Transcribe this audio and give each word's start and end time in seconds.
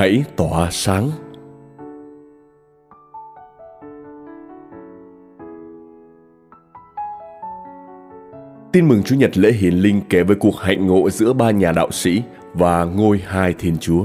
Hãy 0.00 0.24
tỏa 0.36 0.68
sáng 0.70 1.10
Tin 8.72 8.88
mừng 8.88 9.02
chủ 9.02 9.16
Nhật 9.16 9.38
lễ 9.38 9.52
hiển 9.52 9.74
linh 9.74 10.00
kể 10.08 10.22
về 10.22 10.34
cuộc 10.34 10.56
hạnh 10.60 10.86
ngộ 10.86 11.10
giữa 11.10 11.32
ba 11.32 11.50
nhà 11.50 11.72
đạo 11.72 11.90
sĩ 11.90 12.22
và 12.54 12.84
ngôi 12.84 13.20
hai 13.26 13.54
Thiên 13.58 13.76
Chúa. 13.80 14.04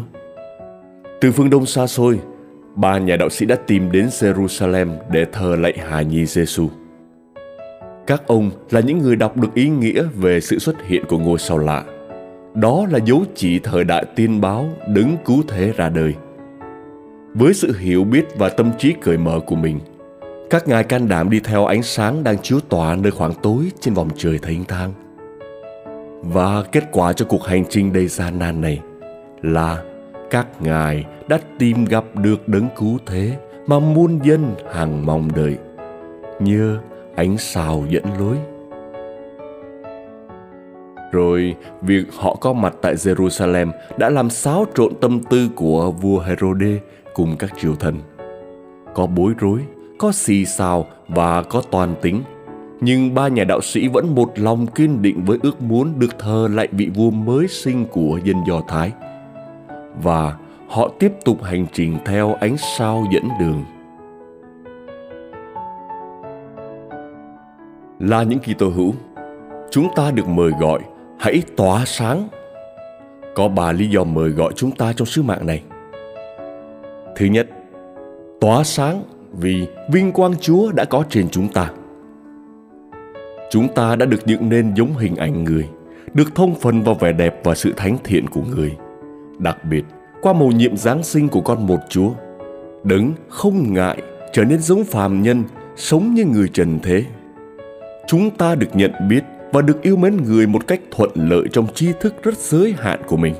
Từ 1.21 1.31
phương 1.31 1.49
Đông 1.49 1.65
xa 1.65 1.87
xôi, 1.87 2.19
ba 2.75 2.97
nhà 2.97 3.15
đạo 3.15 3.30
sĩ 3.30 3.45
đã 3.45 3.55
tìm 3.67 3.91
đến 3.91 4.07
Jerusalem 4.07 4.89
để 5.11 5.25
thờ 5.31 5.55
lạy 5.59 5.73
hài 5.89 6.05
nhi 6.05 6.25
Giêsu. 6.25 6.69
Các 8.07 8.27
ông 8.27 8.52
là 8.69 8.80
những 8.80 8.97
người 8.97 9.15
đọc 9.15 9.37
được 9.37 9.53
ý 9.53 9.69
nghĩa 9.69 10.03
về 10.15 10.41
sự 10.41 10.59
xuất 10.59 10.75
hiện 10.87 11.05
của 11.05 11.19
ngôi 11.19 11.39
sao 11.39 11.57
lạ– 11.57 11.83
đó 12.56 12.86
là 12.92 13.00
dấu 13.06 13.23
chỉ 13.36 13.59
thời 13.59 13.84
đại 13.84 14.06
tiên 14.16 14.42
báo 14.42 14.70
đứng 14.88 15.17
cứu 15.25 15.44
thế 15.48 15.73
ra 15.78 15.89
đời. 15.89 16.14
Với 17.34 17.53
sự 17.53 17.78
hiểu 17.80 18.03
biết 18.03 18.25
và 18.38 18.50
tâm 18.50 18.72
trí 18.78 18.94
cởi 19.02 19.17
mở 19.17 19.39
của 19.39 19.56
mình, 19.56 19.80
các 20.49 20.67
ngài 20.67 20.83
can 20.83 21.08
đảm 21.08 21.30
đi 21.30 21.39
theo 21.39 21.65
ánh 21.65 21.83
sáng 21.83 22.23
đang 22.23 22.38
chiếu 22.38 22.60
tỏa 22.70 22.95
nơi 22.95 23.11
khoảng 23.11 23.33
tối 23.44 23.71
trên 23.80 23.94
vòng 23.94 24.10
trời 24.17 24.38
thênh 24.38 24.64
thang. 24.64 24.94
Và 26.21 26.64
kết 26.71 26.83
quả 26.92 27.14
cho 27.14 27.26
cuộc 27.26 27.44
hành 27.44 27.64
trình 27.70 27.94
đầy 27.94 28.08
gian 28.08 28.39
nan 28.39 28.61
này 28.61 28.82
là 29.42 29.83
các 30.30 30.48
ngài 30.60 31.05
đã 31.27 31.39
tìm 31.60 31.86
gặp 31.86 32.04
được 32.14 32.48
đấng 32.48 32.67
cứu 32.77 32.98
thế 33.05 33.38
mà 33.67 33.80
muôn 33.80 34.20
dân 34.23 34.55
hàng 34.73 35.05
mong 35.05 35.30
đợi, 35.36 35.58
như 36.39 36.77
ánh 37.15 37.38
sao 37.38 37.86
dẫn 37.89 38.04
lối. 38.20 38.38
Rồi 41.11 41.55
việc 41.82 42.04
họ 42.17 42.36
có 42.36 42.54
mặt 42.54 42.76
tại 42.82 42.95
Jerusalem 42.95 43.71
đã 43.98 44.10
làm 44.10 44.30
xáo 44.30 44.66
trộn 44.76 44.93
tâm 45.02 45.20
tư 45.20 45.49
của 45.55 45.92
vua 45.92 46.20
Herode 46.20 46.80
cùng 47.14 47.36
các 47.38 47.54
triều 47.58 47.76
thần. 47.76 47.95
Có 48.93 49.08
bối 49.08 49.33
rối, 49.39 49.60
có 49.98 50.11
xì 50.11 50.45
xào 50.45 50.86
và 51.08 51.42
có 51.42 51.61
toàn 51.71 51.95
tính. 52.02 52.23
Nhưng 52.82 53.14
ba 53.14 53.27
nhà 53.27 53.44
đạo 53.44 53.61
sĩ 53.61 53.88
vẫn 53.88 54.15
một 54.15 54.32
lòng 54.36 54.67
kiên 54.67 55.02
định 55.02 55.23
với 55.26 55.39
ước 55.44 55.61
muốn 55.61 55.99
được 55.99 56.20
thờ 56.20 56.48
lại 56.52 56.67
vị 56.71 56.89
vua 56.95 57.11
mới 57.11 57.48
sinh 57.48 57.86
của 57.92 58.20
dân 58.23 58.38
Do 58.48 58.61
Thái. 58.67 58.92
Và 60.04 60.36
họ 60.67 60.89
tiếp 60.99 61.14
tục 61.26 61.44
hành 61.44 61.65
trình 61.73 61.98
theo 62.05 62.33
ánh 62.33 62.55
sao 62.77 63.04
dẫn 63.14 63.30
đường. 63.39 63.64
Là 67.99 68.23
những 68.23 68.39
Kitô 68.39 68.70
hữu, 68.70 68.94
chúng 69.71 69.88
ta 69.95 70.11
được 70.11 70.27
mời 70.27 70.52
gọi 70.60 70.80
hãy 71.20 71.43
tỏa 71.55 71.86
sáng. 71.86 72.27
Có 73.36 73.48
ba 73.48 73.71
lý 73.71 73.87
do 73.87 74.03
mời 74.03 74.30
gọi 74.30 74.53
chúng 74.55 74.71
ta 74.71 74.93
trong 74.93 75.05
sứ 75.05 75.21
mạng 75.21 75.45
này. 75.45 75.64
Thứ 77.15 77.26
nhất, 77.26 77.48
tỏa 78.42 78.64
sáng 78.64 79.03
vì 79.31 79.67
vinh 79.92 80.11
quang 80.11 80.36
chúa 80.39 80.71
đã 80.71 80.86
có 80.86 81.03
trên 81.09 81.30
chúng 81.30 81.48
ta. 81.48 81.71
Chúng 83.49 83.67
ta 83.67 83.95
đã 83.95 84.05
được 84.05 84.26
dựng 84.26 84.49
nên 84.49 84.73
giống 84.76 84.93
hình 84.93 85.15
ảnh 85.15 85.43
người, 85.43 85.67
được 86.14 86.36
thông 86.36 86.55
phần 86.55 86.81
vào 86.81 86.95
vẻ 86.95 87.11
đẹp 87.11 87.42
và 87.43 87.55
sự 87.55 87.73
thánh 87.77 87.97
thiện 88.03 88.27
của 88.30 88.42
người. 88.55 88.76
Đặc 89.37 89.65
biệt, 89.65 89.86
qua 90.21 90.33
mầu 90.33 90.52
nhiệm 90.52 90.77
giáng 90.77 91.03
sinh 91.03 91.30
của 91.30 91.42
con 91.42 91.67
một 91.67 91.80
chúa, 91.89 92.09
đấng 92.83 93.14
không 93.30 93.73
ngại 93.73 94.02
trở 94.33 94.43
nên 94.43 94.59
giống 94.59 94.83
phàm 94.83 95.21
nhân, 95.21 95.43
sống 95.76 96.14
như 96.14 96.26
người 96.26 96.47
trần 96.53 96.80
thế. 96.83 97.03
Chúng 98.08 98.30
ta 98.30 98.55
được 98.55 98.76
nhận 98.76 98.92
biết 99.09 99.23
và 99.55 99.61
được 99.61 99.82
yêu 99.82 99.95
mến 99.95 100.17
người 100.23 100.48
một 100.48 100.67
cách 100.67 100.82
thuận 100.92 101.10
lợi 101.16 101.43
trong 101.52 101.67
tri 101.73 101.88
thức 101.99 102.23
rất 102.23 102.38
giới 102.38 102.76
hạn 102.77 102.99
của 103.08 103.17
mình. 103.17 103.33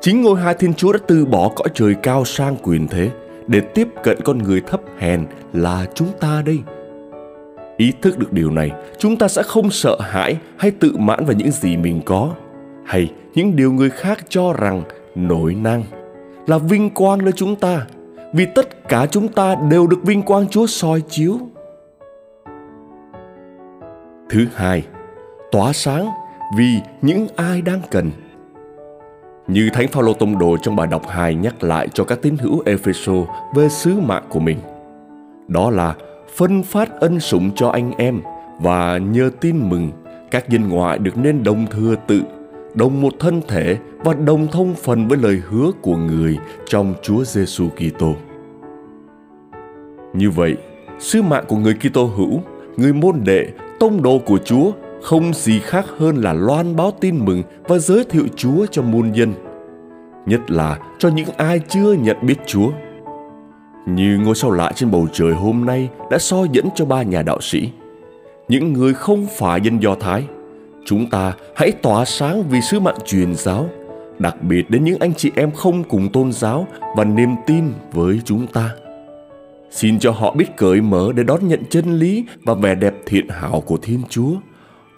Chính 0.00 0.22
ngôi 0.22 0.40
hai 0.40 0.54
Thiên 0.54 0.74
Chúa 0.74 0.92
đã 0.92 0.98
từ 1.06 1.26
bỏ 1.26 1.50
cõi 1.56 1.68
trời 1.74 1.94
cao 2.02 2.24
sang 2.24 2.56
quyền 2.62 2.88
thế 2.88 3.10
để 3.46 3.60
tiếp 3.60 3.88
cận 4.02 4.18
con 4.24 4.38
người 4.38 4.60
thấp 4.60 4.80
hèn 4.98 5.26
là 5.52 5.86
chúng 5.94 6.08
ta 6.20 6.42
đây. 6.46 6.58
Ý 7.76 7.92
thức 8.02 8.18
được 8.18 8.32
điều 8.32 8.50
này, 8.50 8.70
chúng 8.98 9.16
ta 9.16 9.28
sẽ 9.28 9.42
không 9.42 9.70
sợ 9.70 9.96
hãi 10.00 10.36
hay 10.56 10.70
tự 10.70 10.92
mãn 10.98 11.24
vào 11.24 11.36
những 11.36 11.50
gì 11.50 11.76
mình 11.76 12.00
có, 12.04 12.34
hay 12.84 13.12
những 13.34 13.56
điều 13.56 13.72
người 13.72 13.90
khác 13.90 14.24
cho 14.28 14.52
rằng 14.52 14.82
nổi 15.14 15.54
năng 15.54 15.84
là 16.46 16.58
vinh 16.58 16.90
quang 16.90 17.24
nơi 17.24 17.32
chúng 17.32 17.56
ta, 17.56 17.86
vì 18.32 18.46
tất 18.54 18.88
cả 18.88 19.06
chúng 19.10 19.28
ta 19.28 19.54
đều 19.70 19.86
được 19.86 20.02
vinh 20.02 20.22
quang 20.22 20.48
Chúa 20.48 20.66
soi 20.66 21.02
chiếu. 21.08 21.38
Thứ 24.30 24.46
hai, 24.54 24.84
tỏa 25.52 25.72
sáng 25.72 26.08
vì 26.56 26.80
những 27.02 27.26
ai 27.36 27.62
đang 27.62 27.80
cần. 27.90 28.10
Như 29.46 29.70
Thánh 29.72 29.88
Phaolô 29.88 30.12
tông 30.12 30.38
đồ 30.38 30.56
trong 30.62 30.76
bài 30.76 30.86
đọc 30.86 31.02
2 31.08 31.34
nhắc 31.34 31.62
lại 31.62 31.88
cho 31.88 32.04
các 32.04 32.22
tín 32.22 32.36
hữu 32.36 32.62
Epheso 32.66 33.12
về 33.54 33.68
sứ 33.68 34.00
mạng 34.00 34.24
của 34.28 34.40
mình. 34.40 34.58
Đó 35.48 35.70
là 35.70 35.94
phân 36.36 36.62
phát 36.62 37.00
ân 37.00 37.20
sủng 37.20 37.50
cho 37.54 37.68
anh 37.68 37.92
em 37.98 38.20
và 38.60 38.98
nhờ 38.98 39.30
tin 39.40 39.68
mừng 39.68 39.90
các 40.30 40.48
dân 40.48 40.68
ngoại 40.68 40.98
được 40.98 41.16
nên 41.16 41.42
đồng 41.42 41.66
thừa 41.66 41.94
tự, 42.06 42.22
đồng 42.74 43.00
một 43.00 43.12
thân 43.20 43.40
thể 43.48 43.76
và 43.98 44.14
đồng 44.14 44.48
thông 44.48 44.74
phần 44.74 45.08
với 45.08 45.18
lời 45.18 45.42
hứa 45.48 45.70
của 45.82 45.96
người 45.96 46.38
trong 46.68 46.94
Chúa 47.02 47.24
Giêsu 47.24 47.68
Kitô. 47.68 48.14
Như 50.14 50.30
vậy, 50.30 50.56
sứ 50.98 51.22
mạng 51.22 51.44
của 51.48 51.56
người 51.56 51.74
Kitô 51.74 52.04
hữu, 52.04 52.40
người 52.76 52.92
môn 52.92 53.20
đệ, 53.24 53.48
tông 53.80 54.02
đồ 54.02 54.18
của 54.26 54.38
Chúa 54.38 54.72
không 55.02 55.34
gì 55.34 55.60
khác 55.60 55.86
hơn 55.98 56.16
là 56.16 56.32
loan 56.32 56.76
báo 56.76 56.92
tin 57.00 57.24
mừng 57.24 57.42
và 57.68 57.78
giới 57.78 58.04
thiệu 58.04 58.24
Chúa 58.36 58.66
cho 58.70 58.82
muôn 58.82 59.12
dân, 59.12 59.32
nhất 60.26 60.50
là 60.50 60.78
cho 60.98 61.08
những 61.08 61.28
ai 61.36 61.60
chưa 61.68 61.92
nhận 61.92 62.16
biết 62.22 62.36
Chúa. 62.46 62.70
Như 63.86 64.18
ngôi 64.18 64.34
sao 64.34 64.50
lạ 64.50 64.72
trên 64.74 64.90
bầu 64.90 65.08
trời 65.12 65.34
hôm 65.34 65.66
nay 65.66 65.88
đã 66.10 66.18
soi 66.18 66.48
dẫn 66.52 66.68
cho 66.74 66.84
ba 66.84 67.02
nhà 67.02 67.22
đạo 67.22 67.40
sĩ, 67.40 67.70
những 68.48 68.72
người 68.72 68.94
không 68.94 69.26
phải 69.38 69.60
dân 69.60 69.82
Do 69.82 69.94
Thái, 69.94 70.24
chúng 70.84 71.10
ta 71.10 71.32
hãy 71.56 71.72
tỏa 71.72 72.04
sáng 72.04 72.42
vì 72.48 72.60
sứ 72.60 72.80
mạng 72.80 72.98
truyền 73.04 73.34
giáo, 73.34 73.68
đặc 74.18 74.42
biệt 74.42 74.70
đến 74.70 74.84
những 74.84 74.98
anh 75.00 75.14
chị 75.14 75.30
em 75.36 75.50
không 75.50 75.84
cùng 75.84 76.08
tôn 76.08 76.32
giáo 76.32 76.66
và 76.96 77.04
niềm 77.04 77.34
tin 77.46 77.64
với 77.92 78.20
chúng 78.24 78.46
ta. 78.46 78.70
Xin 79.70 79.98
cho 79.98 80.10
họ 80.10 80.34
biết 80.34 80.56
cởi 80.56 80.80
mở 80.80 81.12
để 81.14 81.22
đón 81.22 81.48
nhận 81.48 81.62
chân 81.70 81.98
lý 81.98 82.24
và 82.44 82.54
vẻ 82.54 82.74
đẹp 82.74 82.94
thiện 83.06 83.28
hảo 83.28 83.62
của 83.66 83.76
Thiên 83.76 84.00
Chúa– 84.08 84.32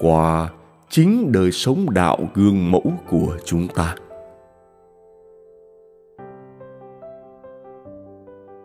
qua 0.03 0.51
chính 0.91 1.33
đời 1.33 1.53
sống 1.53 1.91
đạo 1.91 2.19
gương 2.35 2.71
mẫu 2.71 2.93
của 3.09 3.37
chúng 3.45 3.69
ta. 3.69 3.95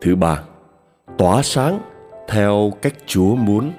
Thứ 0.01 0.15
ba, 0.15 0.43
tỏa 1.17 1.41
sáng 1.43 1.79
theo 2.27 2.71
cách 2.81 2.93
chúa 3.05 3.35
muốn. 3.35 3.71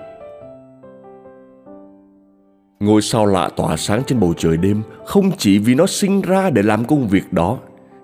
Ngôi 2.80 3.02
sao 3.02 3.26
lạ 3.26 3.50
tỏa 3.56 3.76
sáng 3.76 4.02
trên 4.06 4.20
bầu 4.20 4.34
trời 4.36 4.56
đêm 4.56 4.82
không 5.04 5.30
chỉ 5.38 5.58
vì 5.58 5.74
nó 5.74 5.86
sinh 5.86 6.22
ra 6.22 6.50
để 6.50 6.62
làm 6.62 6.84
công 6.84 7.08
việc 7.08 7.32
đó, 7.32 7.58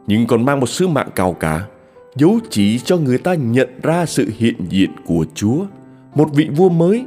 nhưng 0.07 0.27
còn 0.27 0.45
mang 0.45 0.61
một 0.61 0.69
sứ 0.69 0.89
mạng 0.89 1.09
cao 1.15 1.33
cả, 1.33 1.67
dấu 2.17 2.39
chỉ 2.51 2.79
cho 2.79 2.97
người 2.97 3.19
ta 3.19 3.35
nhận 3.35 3.69
ra 3.83 4.07
sự 4.07 4.31
hiện 4.37 4.57
diện 4.69 4.91
của 5.07 5.27
chúa, 5.35 5.65
một 6.15 6.29
vị 6.35 6.49
vua 6.57 6.69
mới 6.69 7.05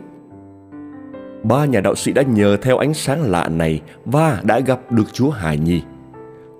ba 1.47 1.65
nhà 1.65 1.81
đạo 1.81 1.95
sĩ 1.95 2.11
đã 2.13 2.21
nhờ 2.21 2.57
theo 2.57 2.77
ánh 2.77 2.93
sáng 2.93 3.21
lạ 3.21 3.49
này 3.49 3.81
và 4.05 4.41
đã 4.43 4.59
gặp 4.59 4.91
được 4.91 5.13
Chúa 5.13 5.29
Hải 5.29 5.57
Nhi. 5.57 5.81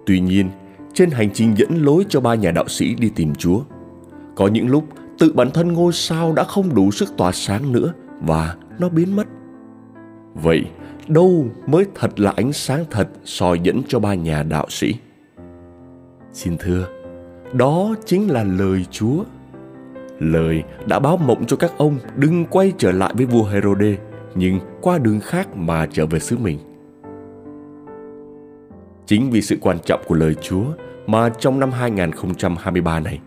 Tuy 0.06 0.20
nhiên, 0.20 0.50
trên 0.94 1.12
hành 1.12 1.30
trình 1.34 1.58
dẫn 1.58 1.86
lối 1.86 2.06
cho 2.10 2.22
ba 2.22 2.36
nhà 2.36 2.52
đạo 2.52 2.68
sĩ 2.68 2.96
đi 2.96 3.12
tìm 3.16 3.36
Chúa, 3.36 3.60
có 4.36 4.48
những 4.48 4.68
lúc 4.68 4.84
tự 5.20 5.34
bản 5.34 5.52
thân 5.52 5.74
ngôi 5.74 5.94
sao 5.94 6.34
đã 6.34 6.44
không 6.44 6.76
đủ 6.76 6.92
sức 6.92 7.18
tỏa 7.18 7.32
sáng 7.32 7.72
nữa 7.72 7.94
và 8.22 8.56
nó 8.80 8.90
biến 8.90 9.16
mất. 9.16 9.28
Vậy, 10.34 10.66
đâu 11.08 11.46
mới 11.68 11.86
thật 11.96 12.20
là 12.20 12.34
ánh 12.36 12.54
sáng 12.54 12.86
thật 12.92 13.08
soi 13.26 13.60
dẫn 13.60 13.82
cho 13.88 14.00
ba 14.00 14.14
nhà 14.14 14.44
đạo 14.44 14.66
sĩ. 14.70 14.96
Xin 16.34 16.58
thưa, 16.58 16.88
đó 17.54 17.96
chính 18.06 18.32
là 18.32 18.44
lời 18.44 18.86
Chúa. 18.92 19.24
Lời 20.20 20.64
đã 20.86 21.00
báo 21.00 21.18
mộng 21.18 21.46
cho 21.46 21.58
các 21.58 21.72
ông 21.78 21.98
đừng 22.16 22.46
quay 22.46 22.74
trở 22.78 22.92
lại 22.92 23.14
với 23.18 23.26
vua 23.26 23.44
Herode, 23.44 23.96
nhưng 24.38 24.60
qua 24.82 24.98
đường 24.98 25.20
khác 25.20 25.48
mà 25.56 25.88
trở 25.92 26.06
về 26.06 26.20
xứ 26.20 26.38
mình. 26.38 26.58
Chính 29.06 29.30
vì 29.32 29.42
sự 29.42 29.58
quan 29.62 29.78
trọng 29.86 30.02
của 30.08 30.16
lời 30.16 30.36
Chúa 30.42 30.64
mà 31.08 31.30
trong 31.30 31.60
năm 31.60 31.72
2023 31.72 33.00
này, 33.00 33.20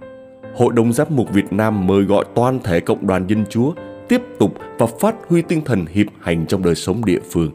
Hội 0.54 0.72
đồng 0.72 0.92
Giám 0.92 1.06
mục 1.10 1.32
Việt 1.32 1.52
Nam 1.52 1.86
mời 1.86 2.02
gọi 2.02 2.24
toàn 2.34 2.58
thể 2.64 2.80
cộng 2.80 3.06
đoàn 3.06 3.26
dân 3.26 3.44
Chúa 3.50 3.72
tiếp 4.08 4.22
tục 4.38 4.54
và 4.78 4.86
phát 4.86 5.14
huy 5.28 5.42
tinh 5.42 5.60
thần 5.64 5.86
hiệp 5.86 6.06
hành 6.20 6.46
trong 6.46 6.62
đời 6.62 6.74
sống 6.74 7.04
địa 7.04 7.20
phương. 7.30 7.50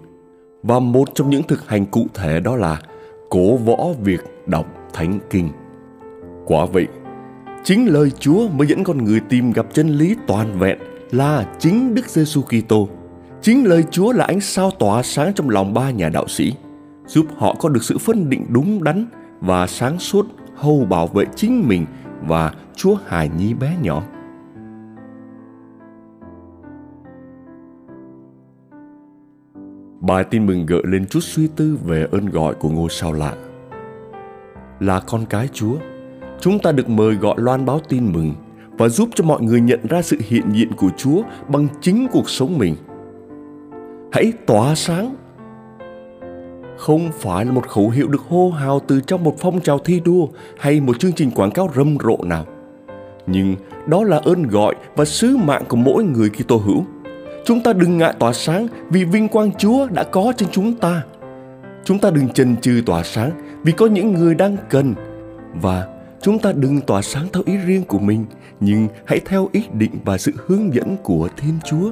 Và 0.63 0.79
một 0.79 1.09
trong 1.15 1.29
những 1.29 1.43
thực 1.43 1.67
hành 1.67 1.85
cụ 1.85 2.07
thể 2.13 2.39
đó 2.39 2.55
là 2.55 2.81
cố 3.29 3.57
võ 3.57 3.87
việc 4.03 4.21
đọc 4.45 4.65
Thánh 4.93 5.19
Kinh. 5.29 5.49
Quả 6.45 6.65
vậy, 6.65 6.87
chính 7.63 7.85
lời 7.85 8.11
Chúa 8.19 8.47
mới 8.49 8.67
dẫn 8.67 8.83
con 8.83 9.03
người 9.03 9.19
tìm 9.19 9.51
gặp 9.51 9.65
chân 9.73 9.89
lý 9.89 10.15
toàn 10.27 10.59
vẹn 10.59 10.79
là 11.11 11.55
chính 11.59 11.95
Đức 11.95 12.09
Giêsu 12.09 12.41
Kitô. 12.41 12.89
Chính 13.45 13.67
lời 13.67 13.83
Chúa 13.91 14.11
là 14.11 14.25
ánh 14.25 14.41
sao 14.41 14.71
tỏa 14.71 15.03
sáng 15.03 15.33
trong 15.33 15.49
lòng 15.49 15.73
ba 15.73 15.91
nhà 15.91 16.09
đạo 16.09 16.27
sĩ, 16.27 16.53
giúp 17.07 17.25
họ 17.37 17.55
có 17.59 17.69
được 17.69 17.83
sự 17.83 17.97
phân 17.97 18.29
định 18.29 18.45
đúng 18.49 18.83
đắn 18.83 19.05
và 19.39 19.67
sáng 19.67 19.99
suốt 19.99 20.27
hầu 20.55 20.85
bảo 20.85 21.07
vệ 21.07 21.25
chính 21.35 21.67
mình 21.67 21.85
và 22.27 22.53
Chúa 22.75 22.95
hài 23.05 23.29
nhi 23.37 23.53
bé 23.53 23.75
nhỏ. 23.81 24.03
Bài 29.99 30.23
tin 30.23 30.45
mừng 30.45 30.65
gợi 30.65 30.83
lên 30.85 31.05
chút 31.05 31.19
suy 31.23 31.47
tư 31.47 31.77
về 31.85 32.07
ơn 32.11 32.25
gọi 32.25 32.53
của 32.53 32.69
ngôi 32.69 32.89
sao 32.89 33.13
lạ. 33.13 33.33
Là 34.79 34.99
con 34.99 35.25
cái 35.25 35.47
Chúa, 35.53 35.75
chúng 36.39 36.59
ta 36.59 36.71
được 36.71 36.89
mời 36.89 37.15
gọi 37.15 37.35
loan 37.37 37.65
báo 37.65 37.79
tin 37.89 38.13
mừng 38.13 38.33
và 38.77 38.89
giúp 38.89 39.09
cho 39.15 39.23
mọi 39.23 39.41
người 39.41 39.61
nhận 39.61 39.79
ra 39.89 40.01
sự 40.01 40.17
hiện 40.19 40.51
diện 40.51 40.71
của 40.77 40.89
Chúa 40.97 41.21
bằng 41.47 41.67
chính 41.81 42.07
cuộc 42.11 42.29
sống 42.29 42.57
mình. 42.57 42.75
Hãy 44.15 44.33
tỏa 44.45 44.75
sáng. 44.75 45.15
Không 46.77 47.11
phải 47.19 47.45
là 47.45 47.51
một 47.51 47.67
khẩu 47.67 47.89
hiệu 47.89 48.07
được 48.07 48.21
hô 48.29 48.49
hào 48.49 48.79
từ 48.79 49.01
trong 49.01 49.23
một 49.23 49.35
phong 49.39 49.61
trào 49.61 49.79
thi 49.79 49.99
đua 49.99 50.27
hay 50.59 50.81
một 50.81 50.99
chương 50.99 51.13
trình 51.13 51.31
quảng 51.31 51.51
cáo 51.51 51.69
rầm 51.75 51.97
rộ 52.03 52.17
nào. 52.23 52.45
Nhưng 53.27 53.55
đó 53.87 54.03
là 54.03 54.17
ơn 54.17 54.43
gọi 54.43 54.75
và 54.95 55.05
sứ 55.05 55.37
mạng 55.37 55.63
của 55.67 55.77
mỗi 55.77 56.03
người 56.03 56.29
Kitô 56.29 56.57
hữu 56.57 56.85
Chúng 57.45 57.63
ta 57.63 57.73
đừng 57.73 57.97
ngại 57.97 58.13
tỏa 58.19 58.33
sáng 58.33 58.67
vì 58.89 59.03
vinh 59.03 59.27
quang 59.27 59.51
Chúa 59.51 59.87
đã 59.87 60.03
có 60.03 60.33
trên 60.37 60.49
chúng 60.51 60.73
ta. 60.73 61.03
Chúng 61.85 61.99
ta 61.99 62.11
đừng 62.11 62.29
chần 62.29 62.57
chừ 62.57 62.81
tỏa 62.85 63.03
sáng 63.03 63.31
vì 63.63 63.71
có 63.71 63.87
những 63.87 64.13
người 64.13 64.35
đang 64.35 64.57
cần. 64.69 64.93
Và 65.61 65.87
chúng 66.21 66.39
ta 66.39 66.51
đừng 66.51 66.81
tỏa 66.81 67.01
sáng 67.01 67.27
theo 67.33 67.43
ý 67.45 67.57
riêng 67.57 67.83
của 67.83 67.99
mình, 67.99 68.25
nhưng 68.59 68.87
hãy 69.05 69.19
theo 69.25 69.49
ý 69.51 69.63
định 69.73 69.91
và 70.05 70.17
sự 70.17 70.31
hướng 70.47 70.73
dẫn 70.73 70.97
của 71.03 71.27
Thiên 71.37 71.53
Chúa. 71.65 71.91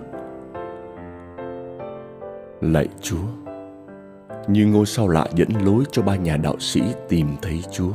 Lạy 2.72 2.88
Chúa, 3.02 3.26
như 4.48 4.66
ngôi 4.66 4.86
sao 4.86 5.08
lạ 5.08 5.28
dẫn 5.36 5.50
lối 5.66 5.84
cho 5.92 6.02
ba 6.02 6.16
nhà 6.16 6.38
đạo 6.38 6.56
sĩ 6.60 6.82
tìm 7.10 7.28
thấy 7.42 7.62
Chúa. 7.72 7.92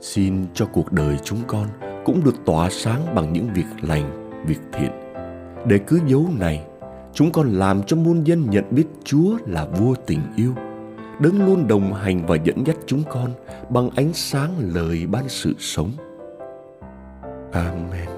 Xin 0.00 0.46
cho 0.54 0.66
cuộc 0.66 0.92
đời 0.92 1.16
chúng 1.24 1.38
con 1.46 1.66
cũng 2.04 2.24
được 2.24 2.44
tỏa 2.44 2.70
sáng 2.70 3.14
bằng 3.14 3.32
những 3.32 3.48
việc 3.54 3.66
lành, 3.82 4.30
việc 4.46 4.60
thiện 4.72 4.90
để 5.66 5.78
cứ 5.78 6.00
dấu 6.06 6.26
này, 6.38 6.66
chúng 7.12 7.32
con 7.32 7.52
làm 7.52 7.82
cho 7.82 7.96
muôn 7.96 8.26
dân 8.26 8.50
nhận 8.50 8.64
biết 8.70 8.86
Chúa 9.04 9.38
là 9.46 9.64
vua 9.64 9.94
tình 10.06 10.20
yêu, 10.36 10.54
đấng 11.20 11.46
luôn 11.46 11.68
đồng 11.68 11.94
hành 11.94 12.26
và 12.26 12.36
dẫn 12.44 12.66
dắt 12.66 12.76
chúng 12.86 13.02
con 13.10 13.30
bằng 13.68 13.90
ánh 13.96 14.12
sáng 14.12 14.50
lời 14.74 15.06
ban 15.06 15.28
sự 15.28 15.54
sống. 15.58 15.90
Amen. 17.52 18.17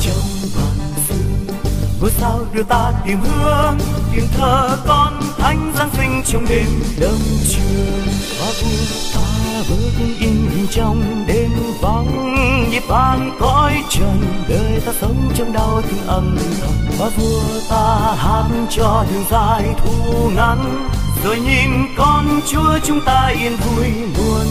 Trong 0.00 0.50
vàng 0.54 0.92
xưa 1.08 1.54
ngôi 2.00 2.10
sao 2.10 2.46
đưa 2.52 2.62
ta 2.62 2.92
tìm 3.06 3.20
hướng 3.20 3.78
tìm 4.12 4.24
thờ 4.36 4.78
con 4.86 5.20
thánh 5.38 5.72
giáng 5.78 5.90
sinh 5.96 6.22
trong 6.26 6.44
đêm 6.48 6.66
đông 7.00 7.20
trường 7.48 8.08
và 8.40 8.46
vua 8.62 8.84
ta 9.14 9.28
bước 9.68 10.04
in 10.20 10.66
trong 10.70 11.24
đêm 11.26 11.50
vắng 11.80 12.34
nhịp 12.70 12.82
vang 12.88 13.36
cõi 13.40 13.82
trần 13.90 14.22
đời 14.48 14.82
ta 14.86 14.92
sống 15.00 15.30
trong 15.34 15.52
đau 15.52 15.82
thương 15.82 16.06
âm 16.06 16.36
thầm 16.60 16.70
và 16.98 17.10
vua 17.16 17.42
ta 17.70 18.14
hát 18.16 18.44
cho 18.70 19.04
đường 19.10 19.24
dài 19.30 19.64
thu 19.78 20.30
ngắn 20.36 20.88
rồi 21.24 21.38
nhìn 21.38 21.70
con 21.96 22.40
chúa 22.46 22.78
chúng 22.84 23.00
ta 23.06 23.32
yên 23.40 23.56
vui 23.56 23.86
muôn 24.16 24.46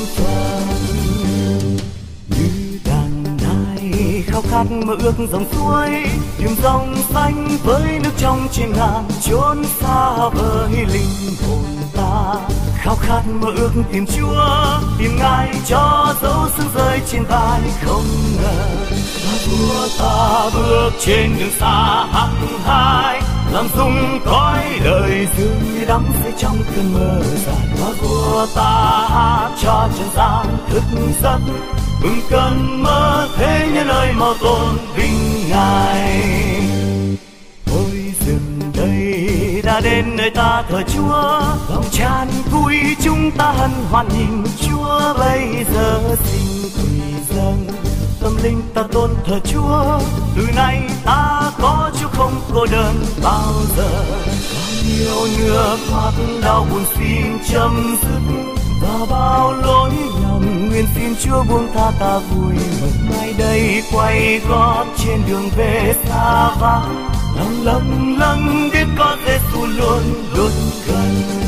khao 4.38 4.44
khát 4.51 4.72
mơ 4.72 4.96
ước 5.03 5.13
dòng 5.32 5.46
suối, 5.51 5.89
tìm 6.38 6.50
dòng 6.63 6.96
xanh 7.13 7.48
với 7.63 8.00
nước 8.03 8.10
trong 8.17 8.48
trên 8.51 8.74
ngàn 8.74 9.03
chốn 9.22 9.63
xa 9.79 10.29
vời 10.29 10.70
linh 10.94 11.36
hồn 11.48 11.65
ta. 11.98 12.36
Khao 12.75 12.96
khát 12.96 13.22
mơ 13.41 13.48
ước 13.58 13.72
tìm 13.91 14.06
chúa, 14.06 14.46
tìm 15.00 15.12
ngài 15.20 15.56
cho 15.67 16.13
dấu 16.22 16.50
sương 16.58 16.67
rơi 16.75 17.00
trên 17.12 17.24
vai 17.24 17.62
không 17.86 18.06
ngờ. 18.41 18.75
Và 19.25 19.38
vua 19.48 19.88
ta 20.00 20.50
bước 20.53 20.91
trên 21.00 21.32
đường 21.39 21.51
xa 21.60 22.06
hăng 22.12 22.48
hai 22.65 23.22
làm 23.53 23.67
rung 23.77 24.20
cõi 24.25 24.63
đời 24.84 25.27
dường 25.38 25.74
như 25.74 25.86
đắm 25.88 26.06
say 26.24 26.34
trong 26.38 26.58
cơn 26.75 26.94
mơ 26.94 27.22
dài 27.46 27.67
và 27.82 27.91
vua 28.01 28.46
ta 28.56 29.08
hát 29.10 29.50
cho 29.63 29.89
trần 29.98 30.10
gian 30.15 30.58
thức 30.70 30.84
giấc 31.22 31.39
mừng 32.01 32.19
cơn 32.29 32.83
mơ 32.83 33.27
thế 33.37 33.69
nhân 33.73 33.87
ơi, 33.87 34.13
mau 34.13 34.33
tôn 34.41 34.77
vinh 34.95 35.49
ngài. 35.49 36.23
Thôi 37.65 38.13
dừng 38.25 38.61
đây, 38.75 39.61
đã 39.63 39.79
đến 39.79 40.15
nơi 40.15 40.29
ta 40.29 40.63
thờ 40.69 40.81
chúa. 40.93 41.41
Lòng 41.69 41.85
tràn 41.91 42.27
vui 42.51 42.75
chúng 43.03 43.31
ta 43.31 43.51
hân 43.51 43.71
hoan 43.89 44.07
nhìn 44.17 44.43
chúa. 44.67 45.13
Bây 45.19 45.65
giờ 45.73 46.15
xin 46.23 46.71
quỳ 46.75 47.01
dâng, 47.35 47.67
tâm 48.21 48.37
linh 48.43 48.61
ta 48.73 48.83
tôn 48.91 49.09
thờ 49.25 49.39
chúa. 49.51 49.99
Từ 50.35 50.47
nay 50.55 50.81
ta 51.05 51.51
có 51.61 51.91
chúa 52.01 52.07
không 52.07 52.41
cô 52.53 52.65
đơn 52.65 53.05
bao 53.23 53.53
giờ. 53.77 54.05
Bao 54.55 55.27
nhiêu 55.27 55.47
nước 55.47 55.77
mắt 55.91 56.11
đau 56.41 56.67
buồn 56.71 56.83
xin 56.95 57.37
chấm 57.53 57.97
dứt 58.01 58.56
và 58.88 59.06
bao 59.10 59.53
lỗi 59.53 59.91
lầm, 60.24 60.70
nguyện 60.70 60.86
xin 60.96 61.15
chúa 61.24 61.44
buông 61.50 61.67
tha 61.74 61.91
ta 62.00 62.20
vui. 62.20 62.53
Mừng 62.82 63.10
mai 63.10 63.34
đây 63.38 63.84
quay 63.94 64.41
gót 64.50 64.86
trên 64.98 65.22
đường 65.27 65.50
về 65.58 65.94
xa 66.06 66.50
vắng. 66.62 67.10
Lòng 67.38 67.63
lầm 67.63 68.15
lẫn 68.20 68.70
biết 68.74 68.86
có 68.98 69.17
giêsu 69.25 69.65
luôn 69.65 70.01
luôn 70.36 70.51
gần. 70.88 71.46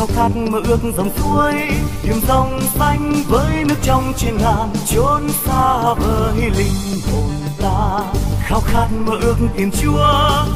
Khao 0.00 0.08
khát 0.16 0.36
mơ 0.36 0.60
ước 0.68 0.78
dòng 0.96 1.10
suối 1.16 1.54
tìm 2.02 2.14
dòng 2.28 2.60
xanh 2.78 3.12
với 3.28 3.64
nước 3.64 3.74
trong 3.82 4.12
trên 4.16 4.36
ngàn 4.36 4.68
chốn 4.86 5.28
xa 5.46 5.94
vời 5.94 6.50
linh 6.56 7.00
hồn 7.12 7.30
ta. 7.62 8.00
Khao 8.40 8.60
khát 8.60 8.86
mơ 9.06 9.12
ước 9.20 9.36
tìm 9.56 9.70
chúa, 9.82 10.06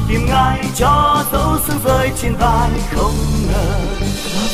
tìm 0.09 0.25
ngài 0.25 0.65
cho 0.75 1.23
dấu 1.31 1.57
sương 1.67 1.77
rơi 1.85 2.11
trên 2.21 2.35
vai 2.35 2.69
không 2.95 3.13
ngờ. 3.47 3.79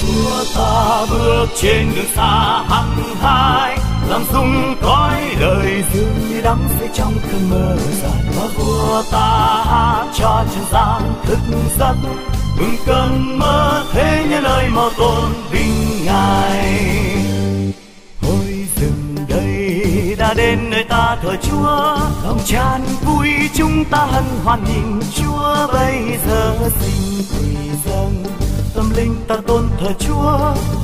Vua 0.01 0.43
ta 0.55 1.05
bước 1.10 1.45
trên 1.62 1.91
đường 1.95 2.05
xa 2.15 2.63
hăng 2.67 3.15
hai 3.21 3.77
làm 4.10 4.24
rung 4.33 4.75
cõi 4.81 5.21
đời 5.39 5.83
dường 5.93 6.29
như 6.29 6.41
đắm 6.41 6.60
say 6.79 6.89
trong 6.93 7.13
cơn 7.31 7.50
mơ 7.50 7.77
dài 8.01 8.24
và 8.39 8.48
vua 8.57 9.03
ta 9.12 9.63
hát 9.65 10.05
cho 10.19 10.45
trần 10.55 10.65
gian 10.71 11.13
thức 11.24 11.39
giấc 11.79 11.95
mừng 12.62 12.75
cơn 12.86 13.39
mơ 13.39 13.86
thế 13.91 14.25
nhân 14.30 14.44
ơi 14.44 14.70
mau 14.70 14.89
tôn 14.98 15.34
vinh 15.51 16.06
ngài. 16.06 16.86
Thôi 18.22 18.68
rừng 18.75 19.15
đây, 19.30 20.15
đã 20.18 20.34
đến 20.34 20.70
nơi 20.70 20.84
ta 20.89 21.18
thờ 21.22 21.36
chúa. 21.41 21.98
Lòng 22.24 22.39
tràn 22.46 22.82
vui 23.06 23.30
chúng 23.53 23.86
ta 23.86 24.06
hân 24.06 24.24
hoan 24.44 24.63
nhìn 24.63 25.00
chúa. 25.15 25.68
Bây 25.74 26.18
giờ 26.27 26.56
xin 26.80 27.25
quỳ 27.32 27.56
dâng 27.86 28.24
tâm 28.75 28.89
linh 28.96 29.15
ta 29.27 29.36
tôn 29.48 29.63
thờ 29.80 29.89
chúa. 30.00 30.39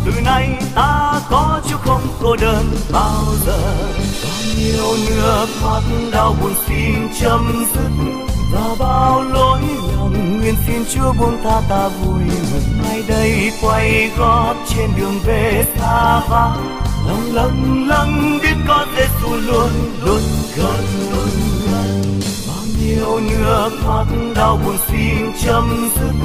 Từ 0.05 0.21
nay 0.25 0.49
ta 0.75 1.21
có 1.29 1.61
chúa 1.69 1.77
không 1.77 2.07
cô 2.21 2.35
đơn 2.35 2.65
bao 2.91 3.23
giờ. 3.45 3.59
Bao 4.23 4.55
nhiều 4.57 4.95
nước 5.09 5.47
mắt 5.63 5.81
đau 6.11 6.35
buồn 6.41 6.53
xin 6.67 6.93
chấm 7.21 7.65
dứt. 7.75 7.91
Và 8.53 8.75
bao 8.79 9.23
lỗi 9.23 9.59
nguyện 10.47 10.59
xin 10.67 10.83
chúa 10.93 11.13
buông 11.13 11.37
tha 11.43 11.61
ta 11.69 11.87
vui 11.87 12.19
mừng. 12.19 12.79
Mai 12.83 13.03
đây 13.07 13.51
quay 13.61 14.11
gót 14.17 14.55
trên 14.69 14.89
đường 14.97 15.19
về 15.25 15.65
xa 15.77 16.19
vắng. 16.29 16.81
Lòng 17.07 17.33
lâng 17.33 17.87
lâng, 17.87 18.39
biết 18.41 18.55
có 18.67 18.85
Giêsu 18.97 19.35
luôn 19.35 19.69
luôn 20.05 20.21
gần 20.57 20.85
luôn 21.11 21.29
gần. 21.71 22.19
Bao 22.47 22.63
nhiêu 22.79 23.19
nước 23.29 23.69
mắt 23.87 24.05
đau 24.35 24.59
buồn 24.65 24.77
xin 24.87 25.31
chấm 25.43 25.89
dứt. 25.95 26.15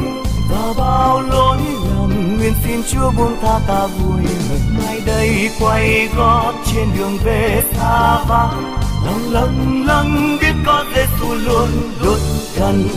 Và 0.50 0.72
bao 0.78 1.20
lỗi 1.20 1.58
lầm, 1.84 2.36
nguyện 2.38 2.54
xin 2.64 2.82
Chúa 2.88 3.10
buông 3.18 3.36
tha 3.42 3.60
ta 3.68 3.86
vui 3.86 4.22
mừng. 4.22 4.76
Mai 4.78 5.00
đây 5.06 5.50
quay 5.60 6.08
gót 6.16 6.52
trên 6.72 6.88
đường 6.98 7.18
về 7.24 7.62
xa 7.72 8.24
vắng. 8.28 8.78
Lòng 9.06 9.30
lâng 9.30 9.84
lâng, 9.86 10.38
biết 10.40 10.54
có 10.66 10.84
Giêsu 10.94 11.34
luôn 11.34 11.68
luôn 12.02 12.18
gần 12.58 12.88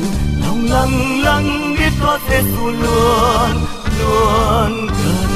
lòng 0.46 0.66
lâng 0.70 1.22
lâng 1.24 1.76
biết 1.78 1.92
có 2.02 2.20
Giêsu 2.30 2.70
luôn 2.70 3.66
luôn 4.00 4.88
gần. 4.88 5.36